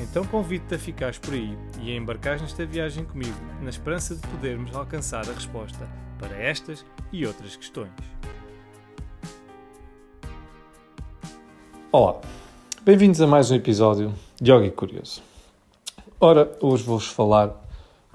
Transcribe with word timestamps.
Então 0.00 0.24
convido-te 0.24 0.74
a 0.74 0.78
ficares 0.78 1.18
por 1.18 1.34
aí 1.34 1.56
e 1.80 1.92
a 1.92 1.96
embarcares 1.96 2.42
nesta 2.42 2.66
viagem 2.66 3.04
comigo, 3.04 3.36
na 3.62 3.70
esperança 3.70 4.16
de 4.16 4.26
podermos 4.26 4.74
alcançar 4.74 5.28
a 5.28 5.32
resposta 5.32 5.88
para 6.18 6.36
estas 6.36 6.84
e 7.12 7.24
outras 7.24 7.54
questões. 7.54 7.92
Olá, 11.92 12.20
bem-vindos 12.82 13.20
a 13.20 13.26
mais 13.26 13.52
um 13.52 13.54
episódio 13.54 14.12
de 14.40 14.50
Yogi 14.50 14.72
Curioso. 14.72 15.22
Ora, 16.18 16.50
hoje 16.60 16.82
vou-vos 16.82 17.06
falar 17.06 17.54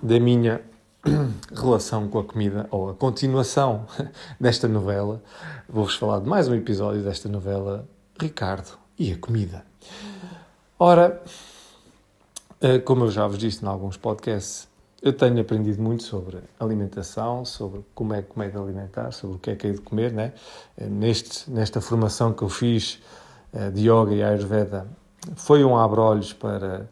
da 0.03 0.19
minha 0.19 0.61
relação 1.55 2.09
com 2.09 2.19
a 2.19 2.23
comida, 2.25 2.67
ou 2.71 2.89
a 2.89 2.93
continuação 2.93 3.85
desta 4.37 4.67
novela. 4.67 5.23
Vou-vos 5.67 5.95
falar 5.95 6.19
de 6.19 6.27
mais 6.27 6.49
um 6.49 6.55
episódio 6.55 7.01
desta 7.01 7.29
novela, 7.29 7.87
Ricardo 8.19 8.77
e 8.97 9.13
a 9.13 9.17
comida. 9.17 9.65
Ora, 10.77 11.21
como 12.83 13.05
eu 13.05 13.11
já 13.11 13.25
vos 13.25 13.37
disse 13.37 13.63
em 13.63 13.67
alguns 13.67 13.95
podcasts, 13.95 14.67
eu 15.01 15.13
tenho 15.13 15.39
aprendido 15.39 15.81
muito 15.81 16.03
sobre 16.03 16.39
alimentação, 16.59 17.45
sobre 17.45 17.81
como 17.95 18.13
é, 18.13 18.21
como 18.21 18.43
é 18.43 18.49
de 18.49 18.57
alimentar, 18.57 19.11
sobre 19.11 19.37
o 19.37 19.39
que 19.39 19.51
é 19.51 19.55
que 19.55 19.67
é 19.67 19.71
de 19.71 19.79
comer, 19.79 20.11
né? 20.11 20.33
Eh, 20.77 20.87
neste, 20.87 21.49
nesta 21.49 21.79
formação 21.79 22.33
que 22.33 22.41
eu 22.41 22.49
fiz 22.49 23.01
eh, 23.53 23.69
de 23.71 23.89
Yoga 23.89 24.13
e 24.13 24.21
Ayurveda, 24.21 24.87
foi 25.35 25.63
um 25.63 25.77
abre-olhos 25.77 26.33
para 26.33 26.89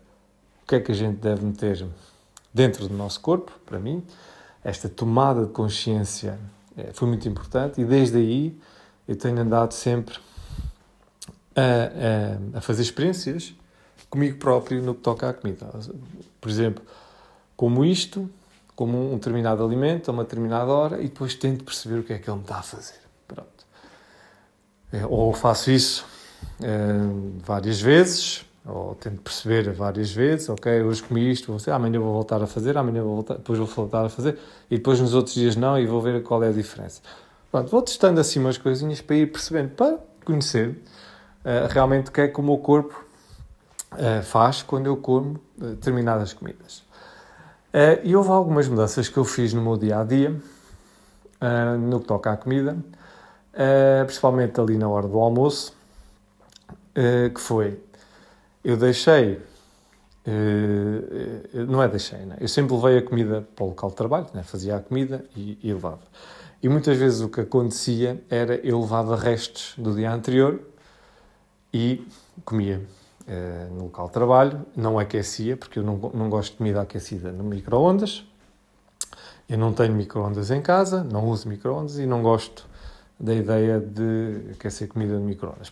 o 0.64 0.68
que 0.68 0.76
é 0.76 0.80
que 0.80 0.92
a 0.92 0.96
gente 0.96 1.18
deve 1.18 1.46
meter 1.46 1.86
dentro 2.54 2.88
do 2.88 2.96
nosso 2.96 3.20
corpo, 3.20 3.52
para 3.66 3.78
mim. 3.78 4.02
Esta 4.64 4.88
tomada 4.88 5.46
de 5.46 5.52
consciência 5.52 6.40
foi 6.94 7.08
muito 7.08 7.28
importante 7.28 7.82
e 7.82 7.86
desde 7.86 8.18
aí 8.18 8.58
eu 9.08 9.16
tenho 9.16 9.40
andado 9.40 9.74
sempre 9.74 10.18
a, 11.56 12.56
a, 12.56 12.58
a 12.60 12.62
fazer 12.62 12.84
experiências 12.84 13.54
comigo 14.10 14.38
próprio 14.38 14.82
no 14.82 14.96
que 14.96 15.02
toca 15.02 15.30
à 15.30 15.34
comida. 15.34 15.68
Por 16.40 16.50
exemplo, 16.50 16.84
como 17.56 17.84
isto, 17.84 18.30
como 18.76 19.12
um 19.12 19.16
determinado 19.16 19.64
alimento 19.64 20.10
a 20.10 20.14
uma 20.14 20.24
determinada 20.24 20.72
hora 20.72 21.00
e 21.00 21.06
depois 21.06 21.34
tento 21.36 21.64
perceber 21.64 22.00
o 22.00 22.04
que 22.04 22.14
é 22.14 22.20
que 22.20 22.30
ele 22.30 22.38
me 22.38 22.44
está 22.44 22.60
a 22.60 22.64
fazer. 22.64 23.00
Pronto. 23.28 23.66
É, 24.92 25.06
ou 25.06 25.34
faço 25.34 25.72
isso 25.72 26.06
é, 26.62 26.92
várias 27.44 27.82
vezes, 27.82 28.46
ou 28.66 28.96
tento 28.96 29.22
perceber 29.22 29.72
várias 29.72 30.12
vezes, 30.12 30.50
ok, 30.50 30.84
hoje 30.84 31.02
comi 31.02 31.32
isto, 31.32 31.52
vou 31.52 31.74
amanhã 31.74 32.00
vou 32.00 32.14
voltar 32.14 32.42
a 32.42 32.48
fazer, 32.48 32.78
amanhã 32.78 33.02
vou 33.02 33.16
voltar, 33.16 33.36
depois 33.36 33.58
vou 33.58 33.68
voltar 33.68 34.06
a 34.06 34.10
fazer, 34.10 34.38
e 34.70 34.78
depois 34.78 35.00
nos 35.00 35.14
outros 35.14 35.36
dias 35.36 35.56
não, 35.56 35.80
e 35.80 35.86
vou 35.86 36.02
ver 36.02 36.22
qual 36.22 36.44
é 36.44 36.50
a 36.50 36.52
diferença. 36.52 37.02
Pronto, 37.52 37.70
vou 37.70 37.82
testando 37.82 38.20
assim 38.20 38.40
umas 38.40 38.58
coisinhas 38.58 39.02
para 39.02 39.16
ir 39.16 39.32
percebendo, 39.32 39.70
para 39.70 39.98
conhecer 40.26 40.70
uh, 40.70 41.68
realmente 41.70 42.10
o 42.10 42.12
que 42.12 42.22
é 42.22 42.28
que 42.28 42.40
o 42.40 42.44
meu 42.44 42.58
corpo 42.58 43.07
uh, 43.98 44.24
faz 44.24 44.62
quando 44.62 44.86
eu 44.86 44.98
como 44.98 45.40
uh, 45.58 45.70
determinadas 45.72 46.34
comidas. 46.34 46.80
Uh, 47.74 48.00
e 48.04 48.16
houve 48.16 48.30
algumas 48.30 48.68
mudanças 48.68 49.10
que 49.10 49.18
eu 49.18 49.26
fiz 49.26 49.54
no 49.54 49.62
meu 49.62 49.78
dia 49.78 50.00
a 50.00 50.04
dia, 50.04 50.36
no 51.80 52.00
que 52.00 52.08
toca 52.08 52.32
à 52.32 52.38
comida, 52.38 52.76
principalmente 54.08 54.60
ali 54.60 54.76
na 54.76 54.90
hora 54.90 55.08
do 55.08 55.20
almoço, 55.20 55.72
que 56.96 57.40
foi, 57.40 57.80
eu 58.64 58.76
deixei, 58.76 59.40
não 61.68 61.84
é 61.84 61.88
deixei, 61.88 62.26
né? 62.26 62.38
eu 62.42 62.48
sempre 62.48 62.74
levei 62.74 62.98
a 62.98 63.02
comida 63.04 63.48
para 63.56 63.66
o 63.66 63.68
local 63.68 63.92
de 63.92 63.96
trabalho, 63.96 64.26
né? 64.34 64.42
fazia 64.42 64.78
a 64.78 64.80
comida 64.80 65.24
e, 65.36 65.60
e 65.62 65.72
levava. 65.72 66.02
E 66.64 66.68
muitas 66.68 66.98
vezes 66.98 67.22
o 67.22 67.30
que 67.30 67.42
acontecia 67.42 68.20
era 68.32 68.56
eu 68.56 68.82
levava 68.82 69.16
restos 69.16 69.76
do 69.78 69.94
dia 69.94 70.12
anterior 70.12 70.60
e 71.72 72.04
comia 72.44 72.82
uh, 73.28 73.74
no 73.74 73.84
local 73.86 74.08
de 74.08 74.14
trabalho, 74.14 74.66
não 74.76 74.98
aquecia, 74.98 75.58
porque 75.58 75.80
eu 75.80 75.84
não, 75.84 75.98
não 76.14 76.30
gosto 76.30 76.52
de 76.52 76.58
comida 76.58 76.82
aquecida 76.82 77.32
no 77.32 77.44
micro-ondas. 77.44 78.26
Eu 79.48 79.58
não 79.58 79.74
tenho 79.74 79.94
micro-ondas 79.94 80.52
em 80.52 80.62
casa, 80.62 81.04
não 81.04 81.26
uso 81.28 81.48
micro-ondas 81.48 81.98
e 82.00 82.06
não 82.06 82.22
gosto 82.22 82.66
da 83.20 83.34
ideia 83.34 83.80
de 83.80 84.52
aquecer 84.52 84.88
comida 84.88 85.14
no 85.14 85.26
micro-ondas. 85.26 85.72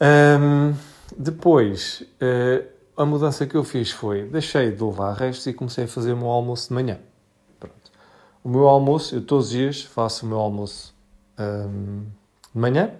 Um, 0.00 0.74
depois, 1.16 2.02
uh, 2.22 2.68
a 2.96 3.06
mudança 3.06 3.46
que 3.46 3.56
eu 3.56 3.64
fiz 3.64 3.90
foi, 3.90 4.24
deixei 4.24 4.72
de 4.72 4.82
levar 4.82 5.14
restos 5.14 5.46
e 5.46 5.52
comecei 5.52 5.84
a 5.84 5.88
fazer 5.88 6.12
o 6.12 6.16
meu 6.16 6.28
almoço 6.28 6.68
de 6.68 6.74
manhã. 6.74 6.98
Pronto. 7.58 7.92
O 8.44 8.48
meu 8.48 8.68
almoço, 8.68 9.14
eu 9.14 9.24
todos 9.24 9.46
os 9.46 9.52
dias 9.52 9.82
faço 9.82 10.26
o 10.26 10.28
meu 10.28 10.38
almoço 10.38 10.94
um, 11.38 12.04
de 12.52 12.60
manhã 12.60 12.92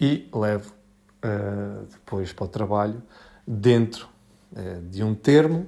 e 0.00 0.28
levo 0.32 0.79
uh, 1.24 1.86
depois 1.90 2.32
para 2.32 2.44
o 2.44 2.48
trabalho, 2.48 3.02
dentro 3.46 4.08
uh, 4.52 4.80
de 4.88 5.02
um 5.02 5.14
termo 5.14 5.66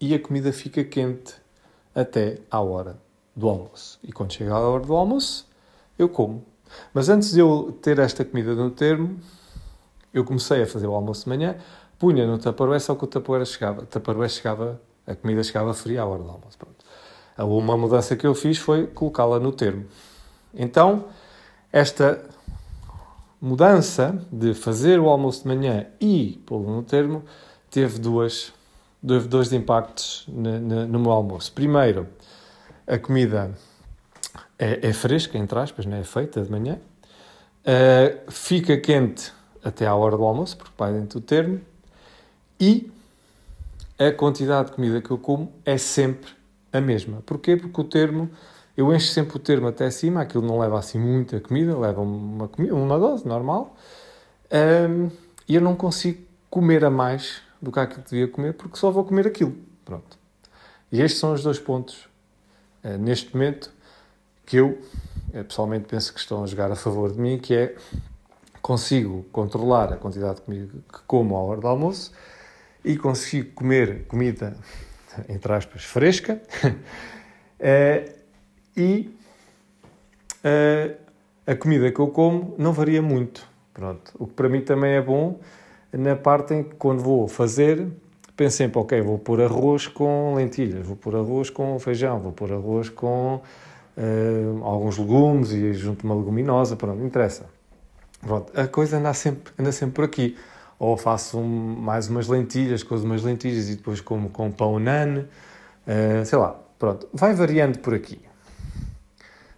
e 0.00 0.14
a 0.14 0.18
comida 0.18 0.52
fica 0.52 0.84
quente 0.84 1.34
até 1.94 2.38
à 2.50 2.60
hora 2.60 2.98
do 3.34 3.48
almoço. 3.48 3.98
E 4.02 4.12
quando 4.12 4.32
chega 4.32 4.52
a 4.52 4.58
hora 4.58 4.84
do 4.84 4.94
almoço, 4.94 5.48
eu 5.98 6.08
como. 6.08 6.44
Mas 6.92 7.08
antes 7.08 7.32
de 7.32 7.40
eu 7.40 7.78
ter 7.80 7.98
esta 7.98 8.24
comida 8.24 8.54
no 8.54 8.70
termo, 8.70 9.18
eu 10.12 10.24
comecei 10.24 10.62
a 10.62 10.66
fazer 10.66 10.86
o 10.86 10.94
almoço 10.94 11.24
de 11.24 11.28
manhã, 11.28 11.56
punha 11.98 12.26
no 12.26 12.38
taparoé, 12.38 12.78
só 12.78 12.94
que 12.94 13.04
o 13.04 13.06
taparoé 13.06 13.44
chegava, 13.44 13.86
taparoé 13.86 14.28
chegava, 14.28 14.80
a 15.06 15.14
comida 15.14 15.42
chegava 15.42 15.72
fria 15.74 16.02
à 16.02 16.06
hora 16.06 16.22
do 16.22 16.30
almoço. 16.30 16.58
Pronto. 16.58 16.84
Uma 17.38 17.76
mudança 17.76 18.16
que 18.16 18.26
eu 18.26 18.34
fiz 18.34 18.58
foi 18.58 18.86
colocá-la 18.86 19.38
no 19.38 19.52
termo. 19.52 19.84
Então, 20.54 21.04
esta 21.70 22.24
mudança 23.46 24.18
de 24.30 24.54
fazer 24.54 24.98
o 24.98 25.08
almoço 25.08 25.42
de 25.42 25.48
manhã 25.48 25.86
e 26.00 26.42
pô-lo 26.44 26.74
no 26.74 26.82
termo 26.82 27.22
teve 27.70 28.00
duas, 28.00 28.52
dois, 29.00 29.26
dois 29.26 29.52
impactos 29.52 30.24
no, 30.26 30.58
no, 30.58 30.86
no 30.86 30.98
meu 30.98 31.12
almoço. 31.12 31.52
Primeiro, 31.52 32.08
a 32.86 32.98
comida 32.98 33.54
é, 34.58 34.88
é 34.88 34.92
fresca, 34.92 35.38
entre 35.38 35.56
aspas, 35.58 35.86
né? 35.86 36.00
é 36.00 36.04
feita 36.04 36.42
de 36.42 36.50
manhã, 36.50 36.78
uh, 37.62 38.30
fica 38.30 38.76
quente 38.78 39.32
até 39.62 39.86
à 39.86 39.94
hora 39.94 40.16
do 40.16 40.24
almoço, 40.24 40.56
porque 40.56 40.72
vai 40.76 40.92
dentro 40.92 41.20
do 41.20 41.24
termo, 41.24 41.60
e 42.58 42.90
a 43.98 44.10
quantidade 44.10 44.70
de 44.70 44.74
comida 44.74 45.00
que 45.00 45.10
eu 45.10 45.18
como 45.18 45.52
é 45.64 45.78
sempre 45.78 46.30
a 46.72 46.80
mesma. 46.80 47.22
Porquê? 47.24 47.56
Porque 47.56 47.80
o 47.80 47.84
termo 47.84 48.28
eu 48.76 48.94
encho 48.94 49.08
sempre 49.08 49.36
o 49.36 49.38
termo 49.38 49.68
até 49.68 49.90
cima, 49.90 50.20
aquilo 50.20 50.46
não 50.46 50.58
leva 50.58 50.78
assim 50.78 50.98
muita 50.98 51.40
comida, 51.40 51.76
leva 51.76 52.00
uma, 52.00 52.50
uma 52.58 52.98
dose 52.98 53.26
normal, 53.26 53.74
um, 54.52 55.10
e 55.48 55.54
eu 55.54 55.60
não 55.60 55.74
consigo 55.74 56.22
comer 56.50 56.84
a 56.84 56.90
mais 56.90 57.40
do 57.60 57.72
que 57.72 57.80
aquilo 57.80 58.02
que 58.02 58.10
devia 58.10 58.28
comer, 58.28 58.52
porque 58.52 58.76
só 58.76 58.90
vou 58.90 59.04
comer 59.04 59.26
aquilo. 59.26 59.56
Pronto. 59.84 60.18
E 60.92 61.00
estes 61.00 61.18
são 61.18 61.32
os 61.32 61.42
dois 61.42 61.58
pontos, 61.58 62.08
uh, 62.84 62.98
neste 62.98 63.34
momento, 63.34 63.72
que 64.44 64.56
eu 64.56 64.78
uh, 65.32 65.44
pessoalmente 65.44 65.86
penso 65.86 66.12
que 66.12 66.20
estão 66.20 66.44
a 66.44 66.46
jogar 66.46 66.70
a 66.70 66.76
favor 66.76 67.12
de 67.12 67.18
mim, 67.18 67.38
que 67.38 67.54
é 67.54 67.74
consigo 68.60 69.24
controlar 69.32 69.92
a 69.92 69.96
quantidade 69.96 70.36
de 70.36 70.42
comida 70.42 70.72
que 70.92 70.98
como 71.06 71.36
à 71.36 71.40
hora 71.40 71.60
do 71.60 71.68
almoço 71.68 72.12
e 72.84 72.96
consigo 72.96 73.52
comer 73.52 74.04
comida, 74.06 74.56
entre 75.28 75.52
aspas, 75.52 75.82
fresca, 75.84 76.42
uh, 76.64 78.15
e 78.76 79.14
uh, 80.44 80.94
a 81.46 81.54
comida 81.54 81.90
que 81.90 82.00
eu 82.00 82.08
como 82.08 82.54
não 82.58 82.72
varia 82.72 83.00
muito. 83.00 83.46
Pronto. 83.72 84.12
O 84.18 84.26
que 84.26 84.32
para 84.32 84.48
mim 84.48 84.60
também 84.60 84.94
é 84.94 85.02
bom 85.02 85.38
na 85.92 86.16
parte 86.16 86.54
em 86.54 86.62
que 86.62 86.74
quando 86.74 87.02
vou 87.02 87.28
fazer, 87.28 87.86
penso 88.36 88.56
sempre, 88.56 88.78
ok, 88.78 89.00
vou 89.00 89.18
pôr 89.18 89.40
arroz 89.40 89.86
com 89.86 90.34
lentilhas, 90.34 90.86
vou 90.86 90.96
pôr 90.96 91.16
arroz 91.16 91.50
com 91.50 91.78
feijão, 91.78 92.20
vou 92.20 92.32
pôr 92.32 92.52
arroz 92.52 92.88
com 92.88 93.40
uh, 93.96 94.64
alguns 94.64 94.98
legumes 94.98 95.52
e 95.52 95.72
junto 95.72 96.04
uma 96.04 96.14
leguminosa, 96.14 96.76
pronto, 96.76 96.98
não 96.98 97.06
interessa. 97.06 97.46
Pronto, 98.20 98.58
a 98.58 98.66
coisa 98.66 98.98
anda 98.98 99.14
sempre, 99.14 99.52
anda 99.58 99.72
sempre 99.72 99.94
por 99.94 100.04
aqui. 100.04 100.36
Ou 100.78 100.96
faço 100.96 101.38
um, 101.38 101.46
mais 101.46 102.08
umas 102.08 102.28
lentilhas, 102.28 102.82
com 102.82 102.96
umas 102.96 103.22
lentilhas 103.22 103.70
e 103.70 103.76
depois 103.76 104.00
como 104.00 104.28
com 104.28 104.50
pão 104.50 104.78
nan, 104.78 105.24
uh, 105.86 106.24
sei 106.24 106.38
lá, 106.38 106.60
pronto, 106.78 107.08
vai 107.14 107.32
variando 107.34 107.78
por 107.78 107.94
aqui 107.94 108.20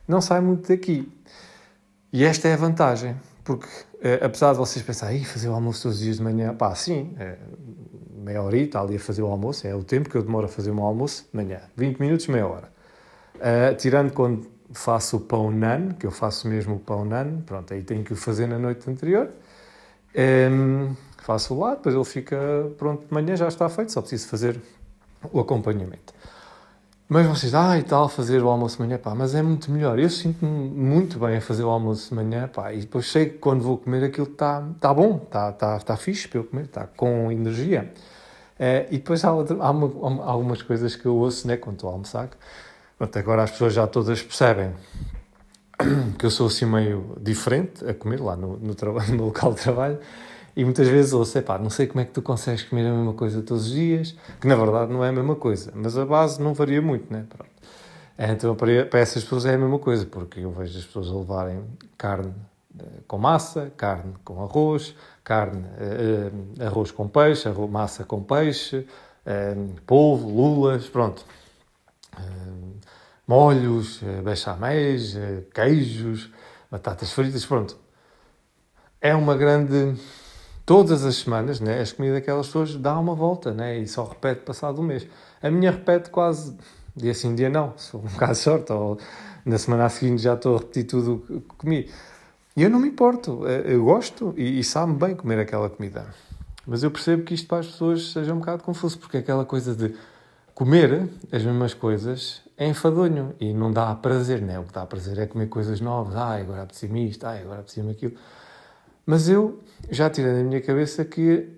não 0.09 0.21
sai 0.21 0.41
muito 0.41 0.69
daqui. 0.69 1.13
E 2.13 2.25
esta 2.25 2.49
é 2.49 2.55
a 2.55 2.57
vantagem, 2.57 3.15
porque 3.45 3.69
eh, 4.01 4.21
apesar 4.23 4.53
de 4.53 4.59
vocês 4.59 4.85
pensarem, 4.85 5.25
fazer 5.25 5.49
o 5.49 5.55
almoço 5.55 5.83
todos 5.83 5.99
os 5.99 6.05
dias 6.05 6.17
de 6.17 6.23
manhã, 6.23 6.55
pá, 6.55 6.75
sim, 6.75 7.15
é, 7.19 7.37
meia 8.17 8.43
horita 8.43 8.81
ali 8.81 8.97
a 8.97 9.01
fazer 9.01 9.23
o 9.23 9.27
almoço, 9.27 9.67
é 9.67 9.75
o 9.75 9.83
tempo 9.83 10.09
que 10.09 10.17
eu 10.17 10.23
demoro 10.23 10.47
a 10.47 10.49
fazer 10.49 10.71
o 10.71 10.75
meu 10.75 10.85
almoço 10.85 11.27
de 11.31 11.37
manhã, 11.37 11.61
20 11.77 11.99
minutos, 11.99 12.27
meia 12.29 12.47
hora. 12.47 12.73
Uh, 13.37 13.75
tirando 13.77 14.13
quando 14.13 14.49
faço 14.73 15.17
o 15.17 15.21
pão 15.21 15.51
nan, 15.51 15.91
que 15.91 16.07
eu 16.07 16.11
faço 16.11 16.49
mesmo 16.49 16.77
o 16.77 16.79
pão 16.79 17.05
nan, 17.05 17.41
pronto, 17.43 17.73
aí 17.73 17.83
tenho 17.83 18.05
que 18.05 18.13
o 18.13 18.17
fazer 18.17 18.47
na 18.47 18.59
noite 18.59 18.89
anterior. 18.91 19.31
Um, 20.51 20.95
faço 21.23 21.59
lá, 21.59 21.75
depois 21.75 21.95
ele 21.95 22.05
fica 22.05 22.37
pronto 22.77 23.07
de 23.07 23.15
manhã, 23.15 23.37
já 23.37 23.49
está 23.49 23.69
feito, 23.69 23.93
só 23.93 24.01
preciso 24.01 24.29
fazer 24.29 24.61
o 25.33 25.41
acompanhamento. 25.41 26.13
Mas 27.09 27.27
vocês, 27.27 27.55
ah, 27.55 27.79
e 27.79 27.83
tal, 27.83 28.07
fazer 28.07 28.43
o 28.43 28.49
almoço 28.51 28.77
de 28.77 28.83
manhã, 28.83 28.99
pá, 28.99 29.15
mas 29.15 29.35
é 29.35 29.41
muito 29.41 29.71
melhor. 29.71 29.99
Eu 29.99 30.11
sinto-me 30.11 30.51
muito 30.69 31.19
bem 31.19 31.39
a 31.39 31.41
fazer 31.41 31.65
o 31.65 31.71
almoço 31.71 32.11
de 32.11 32.15
manhã, 32.15 32.47
pá, 32.49 32.71
e 32.75 32.81
depois 32.81 33.11
sei 33.11 33.31
que 33.31 33.39
quando 33.39 33.63
vou 33.63 33.79
comer 33.79 34.05
aquilo 34.05 34.27
está 34.27 34.63
tá 34.79 34.93
bom, 34.93 35.17
está 35.25 35.51
tá, 35.53 35.79
tá 35.79 35.97
fixe 35.97 36.29
para 36.29 36.41
eu 36.41 36.45
comer, 36.45 36.67
está 36.67 36.87
com 36.87 37.33
energia. 37.33 37.91
É, 38.59 38.87
e 38.91 38.99
depois 38.99 39.25
há, 39.25 39.33
outra, 39.33 39.57
há, 39.59 39.71
uma, 39.71 40.23
há, 40.23 40.31
algumas 40.31 40.61
coisas 40.61 40.97
que 40.97 41.07
eu 41.07 41.17
ouço, 41.17 41.49
né, 41.49 41.57
quando 41.57 41.77
estou 41.77 41.89
a 41.89 41.93
almoçar, 41.95 42.29
pronto, 42.99 43.19
agora 43.19 43.45
as 43.45 43.53
pessoas 43.53 43.73
já 43.73 43.87
todas 43.87 44.21
percebem 44.23 44.75
que 46.19 46.27
eu 46.27 46.31
sou 46.31 46.49
assim 46.49 46.67
meio 46.67 47.17
diferente 47.21 47.89
a 47.89 47.95
comer 47.95 48.21
lá 48.21 48.37
no, 48.37 48.59
no, 48.59 48.75
trabalho, 48.75 49.15
no 49.17 49.27
local 49.27 49.55
de 49.55 49.63
trabalho, 49.63 49.99
e 50.59 50.65
muitas 50.65 50.89
vezes 50.89 51.13
ouço, 51.13 51.41
pá, 51.41 51.57
não 51.57 51.71
sei 51.71 51.87
como 51.87 52.01
é 52.01 52.05
que 52.05 52.11
tu 52.11 52.21
consegues 52.21 52.65
comer 52.65 52.85
a 52.85 52.93
mesma 52.93 53.15
coisa 53.15 53.41
todos 53.41 53.67
os 53.67 53.71
dias, 53.71 54.17
que 54.41 54.49
na 54.49 54.57
verdade 54.57 54.93
não 54.93 55.05
é 55.05 55.11
a 55.11 55.13
mesma 55.13 55.37
coisa, 55.37 55.71
mas 55.73 55.97
a 55.97 56.05
base 56.05 56.43
não 56.43 56.53
varia 56.53 56.83
muito, 56.83 57.13
né? 57.13 57.25
Pronto. 57.29 57.53
Então 58.19 58.57
para, 58.57 58.73
essas 58.99 59.23
pessoas 59.23 59.47
é 59.47 59.55
a 59.55 59.59
mesma 59.59 59.79
coisa, 59.79 60.05
porque 60.05 60.41
eu 60.41 60.51
vejo 60.51 60.77
as 60.77 60.85
pessoas 60.85 61.07
levarem 61.13 61.63
carne 61.97 62.35
eh, 62.77 62.85
com 63.07 63.19
massa, 63.19 63.73
carne 63.77 64.15
com 64.25 64.43
arroz, 64.43 64.97
carne, 65.23 65.63
uh, 65.63 66.67
arroz 66.67 66.91
com 66.91 67.07
peixe, 67.07 67.49
arroz, 67.49 67.71
massa 67.71 68.03
com 68.03 68.21
peixe, 68.21 68.85
polvo, 69.87 70.29
lulas, 70.29 70.89
pronto. 70.89 71.25
Molhos, 73.25 74.01
bechaméis, 74.25 75.17
queijos, 75.55 76.33
batatas 76.69 77.13
fritas, 77.13 77.47
pronto. 77.47 77.79
É 79.01 79.15
uma 79.15 79.37
grande 79.37 79.95
todas 80.69 81.03
as 81.03 81.17
semanas, 81.17 81.61
né, 81.61 81.81
as 81.81 81.93
comidas 81.93 82.19
daquelas 82.19 82.47
pessoas 82.49 82.77
dá 82.77 82.99
uma 82.99 83.15
volta, 83.15 83.55
né, 83.55 83.79
e 83.79 83.89
só 83.89 84.05
repete 84.05 84.43
passado 84.43 84.83
um 84.83 84.85
mês. 84.85 85.07
A 85.43 85.51
minha 85.51 85.71
repete 85.71 86.11
quase 86.11 86.55
dia 86.95 87.15
sim, 87.15 87.35
dia 87.35 87.49
não, 87.49 87.73
sou 87.79 88.03
um 88.03 88.05
bocado 88.13 88.35
sorte, 88.35 88.71
ou 88.71 88.99
na 89.47 89.57
semana 89.57 89.89
seguinte 89.89 90.21
já 90.21 90.35
estou 90.35 90.57
a 90.57 90.59
repetir 90.59 90.85
tudo 90.85 91.25
o 91.31 91.41
que 91.41 91.57
comi. 91.57 91.91
E 92.55 92.63
eu 92.63 92.69
não 92.69 92.81
me 92.81 92.89
importo, 92.89 93.47
eh, 93.47 93.63
eu 93.73 93.83
gosto 93.83 94.35
e, 94.37 94.59
e 94.59 94.65
sabe 94.65 94.93
bem 94.93 95.17
comer 95.17 95.39
aquela 95.39 95.71
comida. 95.71 96.05
Mas 96.67 96.83
eu 96.83 96.91
percebo 96.91 97.23
que 97.23 97.33
isto 97.33 97.49
para 97.49 97.61
as 97.61 97.69
pessoas 97.69 98.13
seja 98.13 98.35
um 98.35 98.39
bocado 98.39 98.63
confuso, 98.63 98.99
porque 98.99 99.17
aquela 99.17 99.47
coisa 99.47 99.75
de 99.75 99.95
comer 100.55 101.09
as 101.33 101.43
mesmas 101.45 101.73
coisas 101.73 102.43
é 102.59 102.69
enfadonho 102.69 103.35
e 103.41 103.55
não 103.55 103.73
dá 103.73 103.95
prazer, 103.95 104.43
né? 104.43 104.59
O 104.59 104.65
que 104.65 104.73
dá 104.75 104.85
prazer 104.85 105.19
é 105.19 105.27
comer 105.27 105.47
coisas 105.47 105.81
novas. 105.81 106.15
Ai, 106.15 106.43
agora 106.43 106.65
apetecia-me 106.65 107.09
isto, 107.09 107.25
ai, 107.25 107.41
agora 107.41 107.61
apetecia-me 107.61 107.93
aquilo. 107.93 108.13
Mas 109.09 109.27
eu 109.27 109.59
já 109.91 110.11
tirei 110.11 110.35
da 110.35 110.43
minha 110.45 110.61
cabeça 110.61 111.03
que 111.03 111.49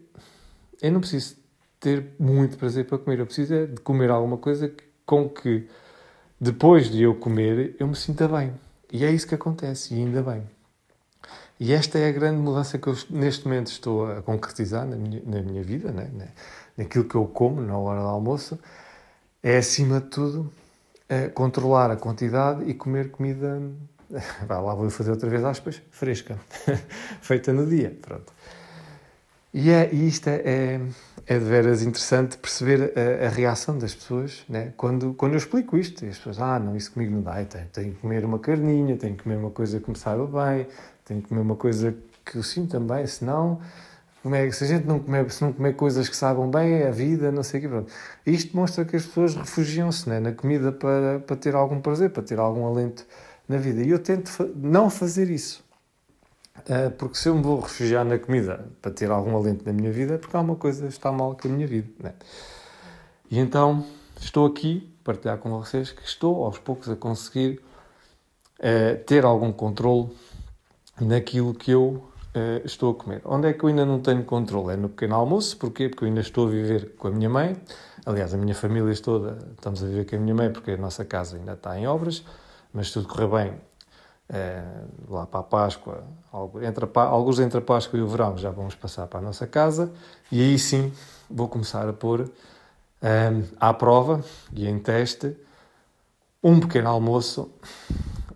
eu 0.80 0.92
não 0.92 1.00
preciso 1.00 1.34
ter 1.80 2.12
muito 2.16 2.56
prazer 2.56 2.86
para 2.86 2.96
comer. 2.96 3.18
Eu 3.18 3.26
preciso 3.26 3.52
é 3.52 3.66
de 3.66 3.80
comer 3.80 4.08
alguma 4.08 4.36
coisa 4.36 4.72
com 5.04 5.28
que 5.28 5.66
depois 6.40 6.88
de 6.88 7.02
eu 7.02 7.12
comer 7.12 7.74
eu 7.80 7.88
me 7.88 7.96
sinta 7.96 8.28
bem. 8.28 8.52
E 8.92 9.04
é 9.04 9.10
isso 9.10 9.26
que 9.26 9.34
acontece, 9.34 9.92
e 9.92 9.98
ainda 9.98 10.22
bem. 10.22 10.48
E 11.58 11.72
esta 11.72 11.98
é 11.98 12.08
a 12.08 12.12
grande 12.12 12.40
mudança 12.40 12.78
que 12.78 12.86
eu 12.86 12.96
neste 13.10 13.44
momento 13.48 13.66
estou 13.66 14.06
a 14.08 14.22
concretizar 14.22 14.86
na 14.86 14.94
minha, 14.94 15.20
na 15.26 15.42
minha 15.42 15.64
vida, 15.64 15.90
né? 15.90 16.08
naquilo 16.76 17.04
que 17.04 17.16
eu 17.16 17.26
como 17.26 17.60
na 17.60 17.76
hora 17.76 18.00
do 18.00 18.06
almoço. 18.06 18.60
É, 19.42 19.56
acima 19.56 20.00
de 20.00 20.06
tudo, 20.06 20.52
é 21.08 21.26
controlar 21.26 21.90
a 21.90 21.96
quantidade 21.96 22.62
e 22.70 22.74
comer 22.74 23.10
comida 23.10 23.60
Vai 24.46 24.60
lá, 24.60 24.74
vou 24.74 24.90
fazer 24.90 25.10
outra 25.10 25.28
vez 25.28 25.44
aspas, 25.44 25.80
fresca, 25.90 26.36
feita 27.22 27.52
no 27.52 27.66
dia, 27.66 27.96
pronto. 28.02 28.32
E, 29.52 29.70
é, 29.70 29.88
e 29.92 30.06
isto 30.06 30.28
é, 30.28 30.42
é, 30.44 30.80
é 31.26 31.38
de 31.38 31.44
veras 31.44 31.82
interessante 31.82 32.38
perceber 32.38 32.92
a, 32.96 33.26
a, 33.26 33.28
reação 33.28 33.76
das 33.76 33.94
pessoas, 33.94 34.44
né? 34.48 34.72
quando, 34.76 35.12
quando 35.14 35.32
eu 35.32 35.38
explico 35.38 35.76
isto. 35.76 36.04
As 36.06 36.16
pessoas, 36.18 36.40
ah, 36.40 36.58
não, 36.58 36.76
isso 36.76 36.92
comigo 36.92 37.12
não 37.12 37.22
dá, 37.22 37.44
tenho, 37.44 37.66
tenho 37.72 37.92
que 37.94 38.00
comer 38.00 38.24
uma 38.24 38.38
carninha, 38.38 38.96
tenho 38.96 39.16
que 39.16 39.24
comer 39.24 39.36
uma 39.36 39.50
coisa 39.50 39.80
que 39.80 39.90
me 39.90 39.98
saiba 39.98 40.26
bem, 40.26 40.68
tenho 41.04 41.20
que 41.20 41.28
comer 41.28 41.40
uma 41.40 41.56
coisa 41.56 41.94
que 42.24 42.36
eu 42.36 42.44
sinto 42.44 42.70
também, 42.70 43.04
senão, 43.08 43.60
é, 44.24 44.50
se 44.52 44.62
a 44.62 44.66
gente 44.68 44.86
não 44.86 45.00
comer, 45.00 45.28
se 45.32 45.42
não 45.42 45.52
comer 45.52 45.74
coisas 45.74 46.08
que 46.08 46.16
saibam 46.16 46.48
bem, 46.48 46.84
a 46.84 46.90
vida, 46.92 47.32
não 47.32 47.42
sei 47.42 47.58
o 47.58 47.62
quê, 47.62 47.68
pronto. 47.68 47.92
Isto 48.24 48.56
mostra 48.56 48.84
que 48.84 48.94
as 48.94 49.04
pessoas 49.04 49.34
refugiam-se 49.34 50.08
né? 50.08 50.20
na 50.20 50.32
comida 50.32 50.70
para, 50.70 51.18
para 51.20 51.34
ter 51.34 51.56
algum 51.56 51.80
prazer, 51.80 52.10
para 52.10 52.22
ter 52.22 52.38
algum 52.38 52.66
alento 52.66 53.04
na 53.50 53.58
vida. 53.58 53.82
E 53.82 53.90
eu 53.90 53.98
tento 53.98 54.50
não 54.54 54.88
fazer 54.88 55.28
isso. 55.28 55.62
Uh, 56.60 56.90
porque 56.92 57.16
se 57.16 57.28
eu 57.28 57.34
me 57.34 57.42
vou 57.42 57.58
refugiar 57.58 58.04
na 58.04 58.18
comida 58.18 58.66
para 58.80 58.92
ter 58.92 59.10
algum 59.10 59.36
alento 59.36 59.64
na 59.66 59.72
minha 59.72 59.90
vida, 59.90 60.14
é 60.14 60.18
porque 60.18 60.36
há 60.36 60.40
uma 60.40 60.56
coisa 60.56 60.86
está 60.86 61.10
mal 61.10 61.36
com 61.36 61.48
a 61.48 61.50
minha 61.50 61.66
vida. 61.66 61.88
Né? 61.98 62.12
E 63.30 63.38
então 63.38 63.84
estou 64.20 64.46
aqui 64.46 64.88
a 65.00 65.04
partilhar 65.04 65.38
com 65.38 65.50
vocês 65.50 65.90
que 65.90 66.02
estou 66.02 66.44
aos 66.44 66.58
poucos 66.58 66.88
a 66.88 66.96
conseguir 66.96 67.60
uh, 68.58 69.02
ter 69.04 69.24
algum 69.24 69.52
controle 69.52 70.10
naquilo 71.00 71.54
que 71.54 71.72
eu 71.72 72.04
uh, 72.34 72.64
estou 72.64 72.92
a 72.92 72.94
comer. 72.94 73.22
Onde 73.24 73.48
é 73.48 73.52
que 73.52 73.64
eu 73.64 73.68
ainda 73.68 73.84
não 73.84 74.00
tenho 74.00 74.22
controle? 74.22 74.74
É 74.74 74.76
no 74.76 74.90
pequeno 74.90 75.16
almoço. 75.16 75.56
Porquê? 75.56 75.88
Porque 75.88 76.04
eu 76.04 76.08
ainda 76.08 76.20
estou 76.20 76.46
a 76.46 76.50
viver 76.50 76.94
com 76.96 77.08
a 77.08 77.10
minha 77.10 77.30
mãe. 77.30 77.56
Aliás, 78.06 78.32
a 78.32 78.36
minha 78.36 78.54
família 78.54 78.94
toda 79.02 79.38
estamos 79.56 79.82
a 79.82 79.86
viver 79.86 80.08
com 80.08 80.16
a 80.16 80.18
minha 80.20 80.34
mãe 80.34 80.52
porque 80.52 80.72
a 80.72 80.76
nossa 80.76 81.04
casa 81.04 81.36
ainda 81.36 81.54
está 81.54 81.76
em 81.78 81.86
obras 81.86 82.22
mas 82.72 82.90
tudo 82.90 83.08
correr 83.08 83.26
bem, 83.26 83.60
é, 84.28 84.62
lá 85.08 85.26
para 85.26 85.40
a 85.40 85.42
Páscoa, 85.42 86.04
entre 86.62 86.84
a, 86.84 87.00
alguns 87.00 87.40
entre 87.40 87.58
a 87.58 87.62
Páscoa 87.62 87.98
e 87.98 88.02
o 88.02 88.06
verão 88.06 88.38
já 88.38 88.50
vamos 88.50 88.74
passar 88.74 89.06
para 89.06 89.18
a 89.18 89.22
nossa 89.22 89.46
casa 89.46 89.92
e 90.30 90.40
aí 90.40 90.58
sim 90.58 90.92
vou 91.28 91.48
começar 91.48 91.88
a 91.88 91.92
pôr 91.92 92.30
é, 93.02 93.30
à 93.58 93.74
prova 93.74 94.24
e 94.52 94.68
em 94.68 94.78
teste 94.78 95.36
um 96.42 96.60
pequeno 96.60 96.88
almoço 96.88 97.50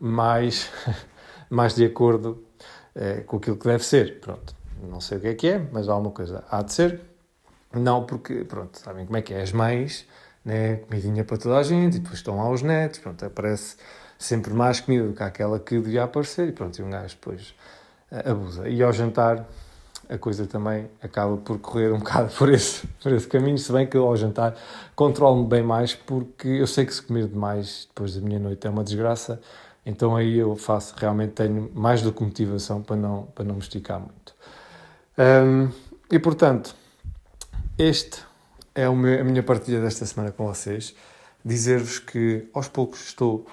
mais, 0.01 0.71
mais 1.49 1.75
de 1.75 1.85
acordo 1.85 2.45
é, 2.95 3.21
com 3.21 3.37
aquilo 3.37 3.57
que 3.57 3.67
deve 3.67 3.85
ser. 3.85 4.21
Pronto, 4.21 4.55
não 4.83 5.01
sei 5.01 5.19
o 5.19 5.21
que 5.21 5.29
é 5.29 5.35
que 5.35 5.49
é, 5.49 5.69
mas 5.73 5.89
há 5.89 5.97
uma 5.97 6.11
coisa 6.11 6.45
há 6.51 6.63
de 6.63 6.73
ser. 6.73 7.01
Não 7.73 8.05
porque, 8.05 8.45
pronto, 8.45 8.79
sabem 8.79 9.05
como 9.05 9.17
é 9.17 9.23
que 9.23 9.35
é, 9.35 9.43
as 9.43 9.53
mães, 9.53 10.07
né, 10.44 10.76
comidinha 10.76 11.25
para 11.25 11.37
toda 11.37 11.56
a 11.56 11.62
gente, 11.62 11.96
e 11.96 12.00
depois 12.00 12.19
estão 12.19 12.37
lá 12.37 12.50
os 12.50 12.62
netos, 12.62 12.99
pronto, 12.99 13.25
aparece 13.25 13.76
sempre 14.19 14.52
mais 14.52 14.80
comida 14.80 15.07
do 15.07 15.12
que 15.14 15.23
aquela 15.23 15.59
que 15.59 15.78
devia 15.78 16.04
aparecer 16.04 16.49
e 16.49 16.52
pronto, 16.52 16.78
e 16.78 16.83
um 16.83 16.90
gajo 16.90 17.14
depois 17.14 17.54
uh, 18.12 18.30
abusa. 18.30 18.69
E 18.69 18.83
ao 18.83 18.92
jantar 18.92 19.47
a 20.09 20.19
coisa 20.19 20.47
também 20.47 20.88
acaba 21.02 21.37
por 21.38 21.59
correr 21.59 21.92
um 21.92 21.99
bocado 22.00 22.33
por 22.35 22.52
esse, 22.52 22.87
por 23.02 23.12
esse 23.12 23.26
caminho, 23.26 23.59
se 23.59 23.73
bem 23.73 23.87
que 23.87 23.97
eu 23.97 24.07
ao 24.07 24.16
jantar 24.16 24.54
controlo-me 24.95 25.49
bem 25.49 25.62
mais 25.62 25.95
porque 25.95 26.49
eu 26.49 26.66
sei 26.66 26.85
que 26.85 26.95
se 26.95 27.02
comer 27.02 27.26
demais 27.26 27.87
depois 27.88 28.14
da 28.14 28.21
minha 28.21 28.38
noite 28.38 28.66
é 28.66 28.71
uma 28.71 28.85
desgraça, 28.85 29.40
então 29.87 30.16
aí 30.16 30.38
eu 30.38 30.54
faço, 30.57 30.95
realmente 30.97 31.33
tenho 31.33 31.71
mais 31.75 32.02
do 32.02 32.12
que 32.12 32.23
motivação 32.23 32.83
para 32.83 32.97
não, 32.97 33.25
para 33.35 33.45
não 33.45 33.54
me 33.54 33.61
esticar 33.61 33.99
muito. 33.99 34.35
E 36.11 36.19
portanto, 36.19 36.75
este 37.78 38.23
é 38.75 38.85
a 38.87 38.93
minha 39.25 39.43
partilha 39.43 39.81
desta 39.81 40.04
semana 40.04 40.33
com 40.33 40.47
vocês. 40.47 40.95
Dizer-vos 41.45 41.99
que 41.99 42.49
aos 42.52 42.66
poucos 42.66 43.07
estou 43.07 43.47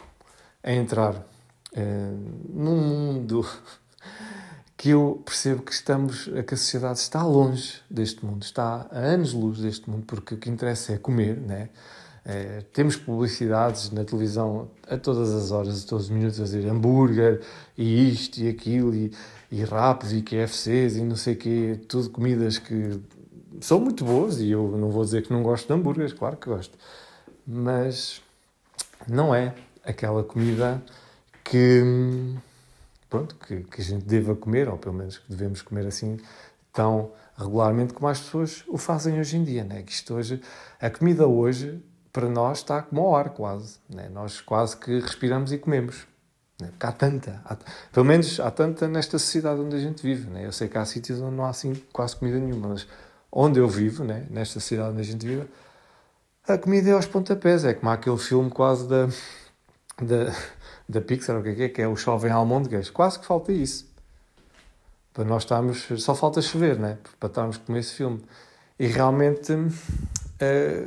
a 0.63 0.71
entrar 0.71 1.13
uh, 1.15 2.49
num 2.49 2.77
mundo 2.77 3.47
que 4.75 4.89
eu 4.89 5.21
percebo 5.23 5.61
que 5.61 5.71
estamos, 5.71 6.25
que 6.25 6.53
a 6.53 6.57
sociedade 6.57 6.97
está 6.97 7.23
longe 7.23 7.81
deste 7.89 8.25
mundo, 8.25 8.41
está 8.41 8.87
a 8.91 8.97
anos-luz 8.97 9.59
deste 9.59 9.87
mundo, 9.87 10.05
porque 10.07 10.33
o 10.33 10.37
que 10.37 10.49
interessa 10.49 10.93
é 10.93 10.97
comer, 10.97 11.37
né? 11.37 11.69
É, 12.23 12.63
temos 12.71 12.95
publicidades 12.95 13.89
na 13.89 14.03
televisão 14.03 14.69
a 14.87 14.95
todas 14.95 15.31
as 15.33 15.49
horas, 15.49 15.83
a 15.83 15.87
todos 15.87 16.05
os 16.05 16.11
minutos, 16.11 16.39
a 16.39 16.43
dizer 16.43 16.67
hambúrguer 16.67 17.41
e 17.75 18.11
isto 18.11 18.39
e 18.39 18.47
aquilo, 18.47 18.93
e, 18.93 19.11
e 19.51 19.61
e 19.61 20.21
KFCs 20.21 20.97
e 20.97 21.01
não 21.01 21.15
sei 21.15 21.33
o 21.33 21.37
quê, 21.37 21.79
tudo 21.87 22.11
comidas 22.11 22.59
que 22.59 22.99
são 23.61 23.79
muito 23.79 24.03
boas 24.03 24.39
e 24.39 24.51
eu 24.51 24.67
não 24.77 24.89
vou 24.89 25.03
dizer 25.03 25.23
que 25.23 25.31
não 25.31 25.43
gosto 25.43 25.67
de 25.67 25.73
hambúrgueres, 25.73 26.13
claro 26.13 26.37
que 26.37 26.49
gosto, 26.49 26.77
mas 27.45 28.21
não 29.07 29.33
é 29.33 29.53
aquela 29.83 30.23
comida 30.23 30.81
que, 31.43 31.83
pronto, 33.09 33.35
que, 33.35 33.61
que 33.61 33.81
a 33.81 33.83
gente 33.83 34.05
deva 34.05 34.35
comer, 34.35 34.69
ou 34.69 34.77
pelo 34.77 34.95
menos 34.95 35.17
que 35.17 35.29
devemos 35.29 35.61
comer 35.61 35.85
assim 35.85 36.17
tão 36.71 37.11
regularmente 37.37 37.93
como 37.93 38.07
as 38.07 38.19
pessoas 38.19 38.63
o 38.67 38.77
fazem 38.77 39.19
hoje 39.19 39.37
em 39.37 39.43
dia. 39.43 39.63
Né? 39.63 39.81
Que 39.83 39.91
isto 39.91 40.13
hoje, 40.13 40.41
a 40.79 40.89
comida 40.89 41.27
hoje, 41.27 41.83
para 42.13 42.29
nós, 42.29 42.59
está 42.59 42.81
como 42.81 43.01
ao 43.01 43.15
ar 43.15 43.29
quase. 43.29 43.77
Né? 43.89 44.09
Nós 44.09 44.41
quase 44.41 44.77
que 44.77 44.99
respiramos 44.99 45.51
e 45.51 45.57
comemos. 45.57 46.07
Né? 46.59 46.69
Porque 46.69 46.85
há 46.85 46.91
tanta, 46.91 47.41
há, 47.43 47.57
pelo 47.91 48.05
menos 48.05 48.39
há 48.39 48.51
tanta 48.51 48.87
nesta 48.87 49.17
sociedade 49.17 49.59
onde 49.59 49.75
a 49.75 49.79
gente 49.79 50.01
vive. 50.03 50.29
Né? 50.29 50.45
Eu 50.45 50.51
sei 50.51 50.67
que 50.67 50.77
há 50.77 50.85
sítios 50.85 51.19
onde 51.21 51.35
não 51.35 51.45
há 51.45 51.49
assim 51.49 51.73
quase 51.91 52.15
comida 52.15 52.39
nenhuma, 52.39 52.69
mas 52.69 52.87
onde 53.31 53.59
eu 53.59 53.67
vivo, 53.67 54.03
né? 54.03 54.25
nesta 54.29 54.55
sociedade 54.55 54.91
onde 54.91 55.01
a 55.01 55.05
gente 55.05 55.25
vive, 55.25 55.47
a 56.47 56.57
comida 56.57 56.89
é 56.89 56.93
aos 56.93 57.05
pontapés. 57.05 57.63
É 57.63 57.73
como 57.73 57.91
aquele 57.91 58.17
filme 58.17 58.49
quase 58.49 58.87
da 58.87 59.07
da, 60.01 60.33
da 60.89 61.01
Pixar, 61.01 61.37
o 61.37 61.43
que 61.43 61.49
é 61.49 61.55
que 61.55 61.63
é, 61.63 61.69
que 61.69 61.81
é 61.81 61.87
o 61.87 61.95
Chovem 61.95 62.31
Almôndegas. 62.31 62.89
Quase 62.89 63.19
que 63.19 63.25
falta 63.25 63.51
isso. 63.51 63.89
Para 65.13 65.25
nós 65.25 65.43
estarmos, 65.43 65.87
só 65.97 66.15
falta 66.15 66.41
chover, 66.41 66.79
né? 66.79 66.97
Para 67.19 67.27
estarmos 67.27 67.57
com 67.57 67.75
esse 67.75 67.93
filme. 67.93 68.21
E 68.79 68.87
realmente, 68.87 69.53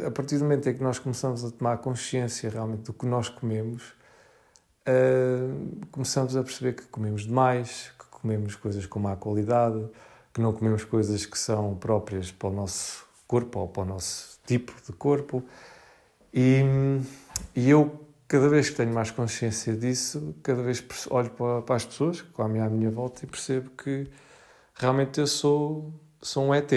a 0.06 0.10
partir 0.10 0.38
do 0.38 0.44
momento 0.44 0.68
em 0.68 0.74
que 0.74 0.82
nós 0.82 0.98
começamos 0.98 1.44
a 1.44 1.50
tomar 1.50 1.78
consciência 1.78 2.50
realmente 2.50 2.82
do 2.84 2.92
que 2.92 3.06
nós 3.06 3.28
comemos, 3.28 3.92
começamos 5.92 6.36
a 6.36 6.42
perceber 6.42 6.72
que 6.72 6.86
comemos 6.86 7.24
demais, 7.24 7.92
que 7.98 8.06
comemos 8.06 8.56
coisas 8.56 8.86
com 8.86 8.98
má 8.98 9.14
qualidade, 9.14 9.86
que 10.34 10.40
não 10.40 10.52
comemos 10.52 10.84
coisas 10.84 11.24
que 11.24 11.38
são 11.38 11.76
próprias 11.76 12.32
para 12.32 12.48
o 12.48 12.52
nosso 12.52 13.06
corpo 13.26 13.60
ou 13.60 13.68
para 13.68 13.84
o 13.84 13.86
nosso 13.86 14.36
tipo 14.44 14.74
de 14.84 14.92
corpo. 14.92 15.44
E, 16.32 16.60
e 17.54 17.70
eu, 17.70 18.04
cada 18.26 18.48
vez 18.48 18.68
que 18.68 18.76
tenho 18.76 18.92
mais 18.92 19.12
consciência 19.12 19.72
disso, 19.76 20.34
cada 20.42 20.60
vez 20.60 20.84
olho 21.08 21.30
para, 21.30 21.62
para 21.62 21.76
as 21.76 21.84
pessoas 21.84 22.20
que 22.20 22.30
comem 22.32 22.60
à 22.60 22.68
minha 22.68 22.90
volta 22.90 23.24
e 23.24 23.28
percebo 23.28 23.70
que 23.70 24.10
realmente 24.74 25.20
eu 25.20 25.26
sou, 25.28 25.92
sou 26.20 26.46
um 26.46 26.54
ET. 26.54 26.72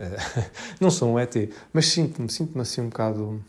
não 0.80 0.90
sou 0.90 1.12
um 1.12 1.18
ET, 1.20 1.32
mas 1.72 1.86
sinto-me, 1.86 2.28
sinto-me 2.28 2.62
assim 2.62 2.80
um 2.80 2.88
bocado. 2.88 3.40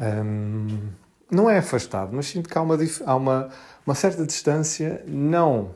Um, 0.00 0.90
não 1.30 1.48
é 1.48 1.58
afastado, 1.58 2.10
mas 2.12 2.26
sinto 2.26 2.48
que 2.48 2.58
há 2.58 2.62
uma, 2.62 2.76
há 3.06 3.14
uma, 3.14 3.50
uma 3.86 3.94
certa 3.94 4.26
distância, 4.26 5.04
não 5.06 5.72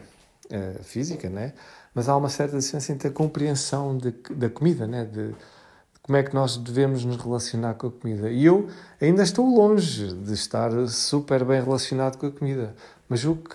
uh, 0.51 0.83
física, 0.83 1.31
né? 1.31 1.53
Mas 1.95 2.09
há 2.09 2.17
uma 2.17 2.29
certa 2.29 2.59
distância 2.59 2.93
entre 2.93 3.09
a 3.09 3.11
compreensão 3.11 3.97
de, 3.97 4.11
da 4.31 4.51
comida, 4.51 4.87
né? 4.87 5.05
de, 5.05 5.29
de 5.29 6.01
como 6.03 6.19
é 6.19 6.23
que 6.23 6.35
nós 6.35 6.57
devemos 6.57 7.05
nos 7.05 7.17
relacionar 7.17 7.75
com 7.75 7.87
a 7.87 7.91
comida. 7.91 8.31
E 8.31 8.45
eu 8.45 8.69
ainda 9.01 9.23
estou 9.23 9.47
longe 9.47 10.13
de 10.13 10.33
estar 10.33 10.71
super 10.89 11.45
bem 11.45 11.63
relacionado 11.63 12.19
com 12.19 12.27
a 12.27 12.31
comida, 12.31 12.75
mas 13.09 13.25
o 13.25 13.37
que 13.37 13.55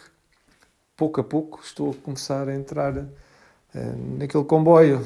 pouco 0.95 1.21
a 1.21 1.23
pouco 1.23 1.59
estou 1.63 1.91
a 1.91 1.93
começar 1.93 2.47
a 2.47 2.55
entrar 2.55 2.97
uh, 2.97 3.07
naquele 4.17 4.43
comboio 4.43 5.05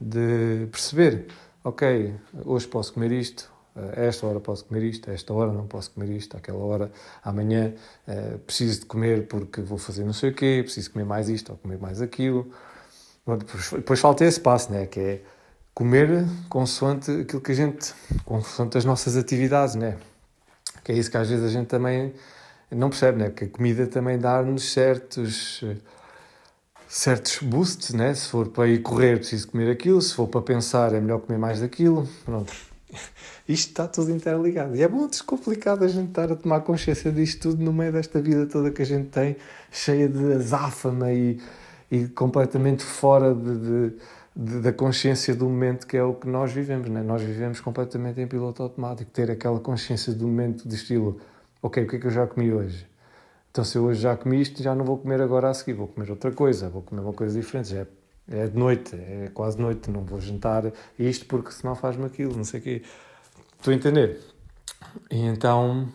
de 0.00 0.66
perceber, 0.70 1.26
ok, 1.64 2.14
hoje 2.44 2.66
posso 2.66 2.92
comer 2.92 3.12
isto, 3.12 3.50
a 3.96 4.00
esta 4.00 4.26
hora 4.26 4.40
posso 4.40 4.64
comer 4.64 4.82
isto, 4.84 5.10
esta 5.10 5.32
hora 5.32 5.52
não 5.52 5.66
posso 5.66 5.90
comer 5.90 6.10
isto, 6.10 6.36
àquela 6.36 6.58
hora, 6.58 6.90
amanhã 7.22 7.72
uh, 8.06 8.38
preciso 8.40 8.80
de 8.80 8.86
comer 8.86 9.26
porque 9.26 9.60
vou 9.60 9.78
fazer 9.78 10.04
não 10.04 10.12
sei 10.12 10.30
o 10.30 10.34
quê, 10.34 10.60
preciso 10.62 10.90
comer 10.90 11.04
mais 11.04 11.28
isto 11.28 11.50
ou 11.50 11.58
comer 11.58 11.78
mais 11.78 12.02
aquilo. 12.02 12.50
Depois, 13.26 13.70
depois 13.70 14.00
falta 14.00 14.24
esse 14.24 14.40
passo, 14.40 14.72
né? 14.72 14.86
que 14.86 14.98
é 14.98 15.20
comer 15.74 16.24
consoante 16.48 17.10
aquilo 17.10 17.42
que 17.42 17.52
a 17.52 17.54
gente, 17.54 17.94
consoante 18.24 18.78
as 18.78 18.84
nossas 18.84 19.16
atividades, 19.16 19.74
né? 19.74 19.96
que 20.82 20.92
é 20.92 20.94
isso 20.94 21.10
que 21.10 21.16
às 21.16 21.28
vezes 21.28 21.44
a 21.44 21.50
gente 21.50 21.66
também 21.66 22.14
não 22.70 22.88
percebe, 22.88 23.18
né? 23.18 23.28
porque 23.28 23.44
a 23.44 23.48
comida 23.48 23.86
também 23.86 24.18
dá-nos 24.18 24.72
certos 24.72 25.62
certos 26.88 27.40
boosts, 27.42 27.92
né? 27.92 28.14
se 28.14 28.28
for 28.28 28.48
para 28.48 28.66
ir 28.66 28.80
correr 28.80 29.18
preciso 29.18 29.48
comer 29.48 29.70
aquilo, 29.70 30.00
se 30.00 30.14
for 30.14 30.26
para 30.26 30.40
pensar 30.40 30.94
é 30.94 31.00
melhor 31.00 31.20
comer 31.20 31.38
mais 31.38 31.60
daquilo, 31.60 32.08
pronto 32.24 32.67
isto 33.48 33.68
está 33.70 33.86
tudo 33.86 34.10
interligado. 34.10 34.76
E 34.76 34.82
é 34.82 34.88
bom 34.88 35.06
descomplicado 35.06 35.84
a 35.84 35.88
gente 35.88 36.08
estar 36.08 36.30
a 36.30 36.36
tomar 36.36 36.60
consciência 36.60 37.10
disto 37.12 37.50
tudo 37.50 37.62
no 37.62 37.72
meio 37.72 37.92
desta 37.92 38.20
vida 38.20 38.46
toda 38.46 38.70
que 38.70 38.82
a 38.82 38.86
gente 38.86 39.08
tem, 39.08 39.36
cheia 39.70 40.08
de 40.08 40.32
azáfama 40.34 41.12
e, 41.12 41.40
e 41.90 42.06
completamente 42.08 42.82
fora 42.82 43.34
de, 43.34 43.58
de, 43.58 43.96
de, 44.34 44.60
da 44.60 44.72
consciência 44.72 45.34
do 45.34 45.44
momento 45.46 45.86
que 45.86 45.96
é 45.96 46.02
o 46.02 46.14
que 46.14 46.28
nós 46.28 46.52
vivemos. 46.52 46.88
Né? 46.88 47.02
Nós 47.02 47.22
vivemos 47.22 47.60
completamente 47.60 48.20
em 48.20 48.26
piloto 48.26 48.62
automático. 48.62 49.10
Ter 49.10 49.30
aquela 49.30 49.60
consciência 49.60 50.12
do 50.12 50.26
momento 50.26 50.68
de 50.68 50.74
estilo: 50.74 51.20
ok, 51.62 51.84
o 51.84 51.86
que 51.86 51.96
é 51.96 51.98
que 51.98 52.06
eu 52.06 52.10
já 52.10 52.26
comi 52.26 52.52
hoje? 52.52 52.86
Então, 53.50 53.64
se 53.64 53.76
eu 53.76 53.84
hoje 53.84 54.00
já 54.00 54.16
comi 54.16 54.40
isto, 54.40 54.62
já 54.62 54.74
não 54.74 54.84
vou 54.84 54.98
comer 54.98 55.20
agora 55.20 55.48
a 55.50 55.54
seguir, 55.54 55.72
vou 55.72 55.88
comer 55.88 56.10
outra 56.10 56.30
coisa, 56.30 56.68
vou 56.68 56.82
comer 56.82 57.00
uma 57.00 57.12
coisa 57.12 57.38
diferente. 57.40 57.70
Já 57.70 57.80
é, 57.80 57.86
é 58.30 58.46
de 58.46 58.56
noite, 58.56 58.94
é 58.94 59.30
quase 59.32 59.58
noite, 59.60 59.90
não 59.90 60.04
vou 60.04 60.20
jantar 60.20 60.70
isto 60.98 61.26
porque 61.26 61.50
senão 61.50 61.74
faz-me 61.74 62.04
aquilo, 62.04 62.36
não 62.36 62.44
sei 62.44 62.60
o 62.60 62.62
quê. 62.62 62.82
Estou 63.58 63.72
a 63.72 63.76
entender? 63.76 64.20
E 65.10 65.18
então, 65.18 65.88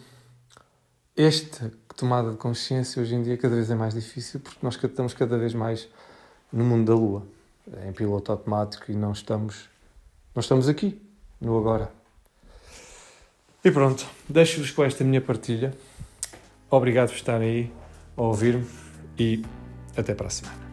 esta 1.16 1.72
tomada 1.96 2.32
de 2.32 2.38
consciência 2.38 3.02
hoje 3.02 3.16
em 3.16 3.22
dia 3.22 3.38
cada 3.38 3.56
vez 3.56 3.70
é 3.70 3.75
mais 3.75 3.94
difícil 3.94 4.40
porque 4.40 4.60
nós 4.62 4.75
estamos 4.82 5.13
cada 5.13 5.38
vez 5.38 5.54
mais 5.54 5.88
no 6.52 6.63
mundo 6.63 6.88
da 6.88 6.96
lua, 6.96 7.24
em 7.88 7.94
piloto 7.94 8.32
automático 8.32 8.92
e 8.92 8.96
não 8.96 9.12
estamos, 9.12 9.70
não 10.36 10.42
estamos 10.42 10.68
aqui, 10.68 11.02
no 11.40 11.58
agora. 11.58 11.92
E 13.63 13.72
pronto, 13.72 14.06
deixo-vos 14.28 14.72
com 14.72 14.84
esta 14.84 15.04
minha 15.04 15.22
partilha. 15.22 15.74
Obrigado 16.70 17.10
por 17.10 17.16
estarem 17.16 17.50
aí 17.50 17.72
a 18.18 18.22
ouvir-me 18.24 18.68
e 19.18 19.44
até 19.96 20.13
para 20.13 20.28
a 20.28 20.30
semana. 20.30 20.73